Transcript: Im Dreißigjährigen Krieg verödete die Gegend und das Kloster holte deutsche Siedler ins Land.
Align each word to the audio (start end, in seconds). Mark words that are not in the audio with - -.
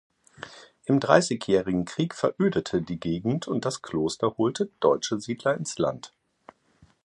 Im 0.85 0.99
Dreißigjährigen 0.99 1.85
Krieg 1.85 2.15
verödete 2.15 2.81
die 2.81 2.99
Gegend 2.99 3.47
und 3.47 3.65
das 3.65 3.83
Kloster 3.83 4.35
holte 4.39 4.71
deutsche 4.79 5.19
Siedler 5.21 5.53
ins 5.55 5.77
Land. 5.77 6.11